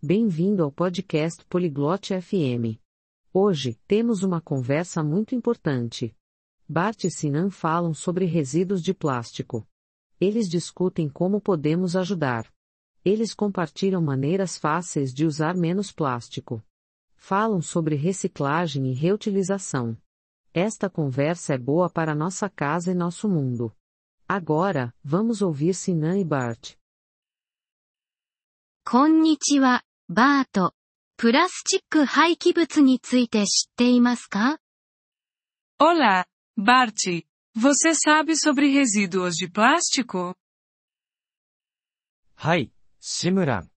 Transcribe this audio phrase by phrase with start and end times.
[0.00, 2.78] Bem-vindo ao podcast Poliglote FM.
[3.32, 6.16] Hoje, temos uma conversa muito importante.
[6.68, 9.66] Bart e Sinan falam sobre resíduos de plástico.
[10.20, 12.46] Eles discutem como podemos ajudar.
[13.04, 16.64] Eles compartilham maneiras fáceis de usar menos plástico.
[17.16, 20.00] Falam sobre reciclagem e reutilização.
[20.54, 23.74] Esta conversa é boa para nossa casa e nosso mundo.
[24.28, 26.78] Agora, vamos ouvir Sinan e Bart.
[28.90, 30.74] こんにちは、 バート。
[31.18, 34.58] プラスチック廃棄物について知っていますか
[35.78, 36.24] Olá,
[36.56, 37.26] Bart.
[37.54, 40.34] Você sabe sobre resíduos de plástico?
[42.36, 43.70] はい、シムラン。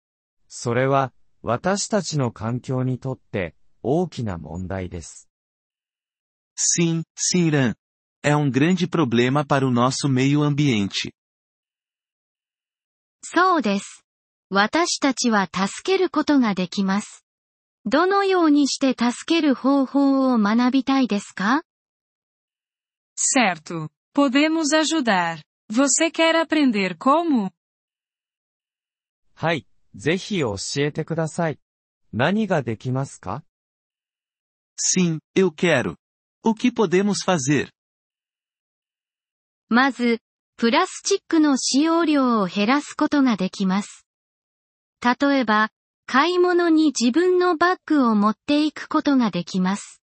[0.48, 1.12] それは、
[1.42, 5.28] 私たちの環境にとって、大きな問題です。
[6.56, 7.76] Sim, Simran.
[8.24, 11.14] É um grande problema para o nosso meio ambiente.
[13.22, 14.06] そうです。
[14.54, 17.26] 私たちは助けることができます。
[17.86, 21.64] どのようにして助ける方法を学びたいですか
[23.16, 23.88] ？Certo.
[24.14, 25.42] Podemos ajudar.
[25.72, 27.52] Você quer aprender como?
[29.36, 31.58] はい、ぜひ教えてください。
[32.12, 33.46] 何ができますか
[34.78, 35.96] ？Sim, eu quero.
[36.44, 37.70] O que podemos fazer?
[39.70, 40.20] まず、
[40.58, 44.06] プラスチックの使用量を減らすことができます。
[45.03, 45.71] 例えば、
[46.07, 50.03] 買い物に自分のバッグを持っていくことができます。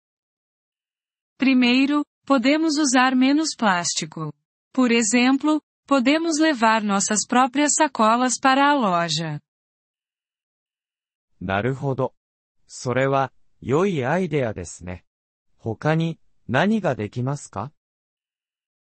[1.38, 4.32] Primeiro, podemos usar menos plástico.
[4.72, 9.40] Por exemplo, podemos levar nossas próprias sacolas para a loja.
[11.40, 12.14] なるほど。
[12.66, 15.04] それは、良いアイデアですね。
[15.58, 17.72] 他に、何ができますか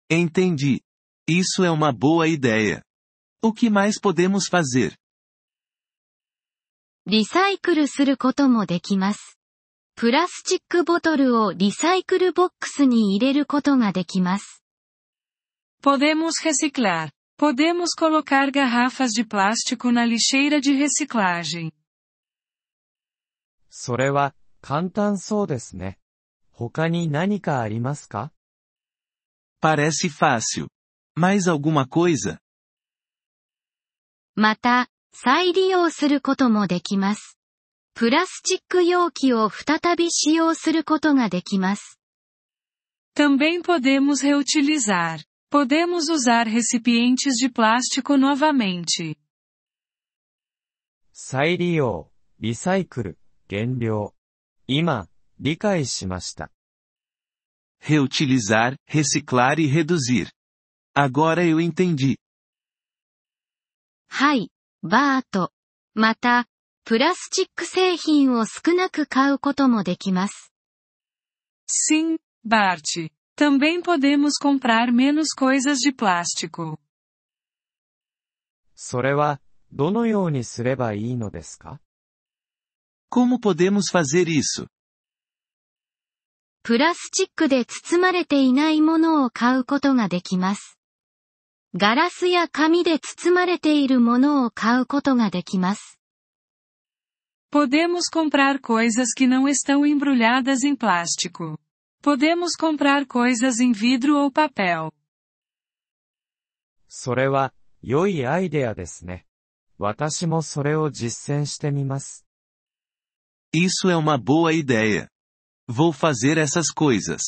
[0.09, 0.81] Entendi.
[1.27, 2.83] Isso é uma boa ideia.
[3.41, 4.97] O que mais podemos fazer?
[7.10, 9.38] リサイクルすることもできます。
[9.96, 14.62] プラスチックボトルをリサイクルボックスに入れることができます。
[15.82, 17.08] Podemos reciclar.
[17.40, 21.70] Podemos colocar garrafas de plástico na lixeira de reciclagem.
[23.70, 25.98] それは、簡単そうですね。
[26.52, 28.32] 他に何かありますか
[29.62, 30.68] Parece fácil.
[31.16, 32.36] Mais alguma coisa?
[34.34, 37.37] また、再利用することもできます。
[37.93, 41.99] プラスチック容器を再び使用することができます。
[43.15, 45.23] Também podemos reutilizar.
[45.51, 49.17] Podemos usar recipientes de plástico novamente.
[51.11, 54.15] 再利用、リサイクル、減量。
[54.65, 55.07] 今、
[55.39, 56.49] 理解しました。
[57.83, 60.31] Reutilizar, reciclar e reduzir.
[60.95, 62.17] Agora eu entendi.
[64.07, 64.51] はい、
[64.82, 65.52] バート。
[65.94, 66.46] また、
[66.84, 70.52] プラスチック製品を少なく買うこともできます。
[71.68, 73.10] Sim, Bart.
[73.36, 76.78] Também podemos comprar menos coisas de plástico.
[78.74, 79.40] それは、
[79.72, 81.80] どのようにすればいいのですか
[83.10, 84.68] ？Como podemos fazer isso?
[86.62, 90.77] プラスチックで包まれていないものを買うことができます。
[91.75, 95.99] ガラスや紙で包まれているものを買うことができます。
[97.51, 101.57] Podemos comprar coisas que não estão embrulhadas em plástico.
[102.01, 104.91] Podemos comprar coisas em vidro ou papel.
[106.87, 109.25] それは、良いアイデアですね。
[109.79, 112.25] 私もそれを実践してみます。
[113.51, 115.09] Isso é uma boa ideia.
[115.67, 117.19] Vou fazer essas coisas.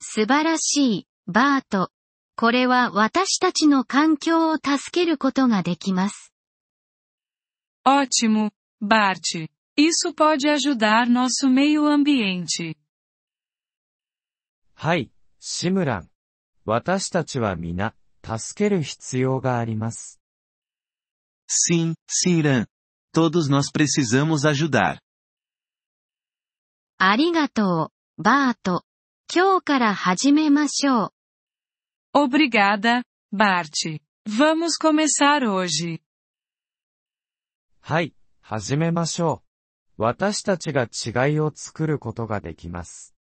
[0.00, 1.90] 素晴らしい、バート。
[2.39, 6.31] これは私たちの環境を助けることができます。
[7.83, 9.49] Ótimo, Bart.
[9.75, 12.75] Isso pode ajudar nosso meio ambiente.
[14.75, 15.09] はい、
[15.39, 16.09] シムラン。
[16.63, 20.19] 私たちは皆、助ける必要があります。
[21.49, 22.67] Sim, Simran.
[23.15, 24.99] Todos nós precisamos ajudar.
[26.99, 28.83] ありがとう、バート。
[29.33, 31.16] 今日から始めましょう。
[32.16, 33.02] Obrigada,
[33.32, 34.00] Bart.
[34.26, 36.00] Vamos começar hoje.
[37.80, 39.42] はい、始めましょ
[39.98, 40.02] う。
[40.02, 43.14] 私たちが違いを作ることができます。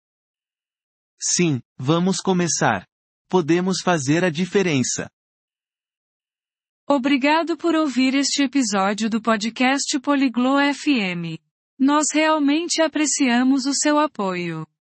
[1.18, 2.86] Sim, vamos começar.
[3.30, 5.10] Podemos fazer a diferença.
[6.88, 11.38] Obrigado por ouvir este episódio do podcast Poliglo FM.
[11.78, 14.66] Nós realmente apreciamos o seu apoio.